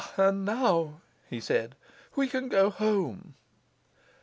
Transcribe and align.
'And 0.17 0.43
now,' 0.45 0.99
he 1.29 1.39
said, 1.39 1.75
'we 2.15 2.27
can 2.27 2.49
go 2.49 2.71
home. 2.71 3.35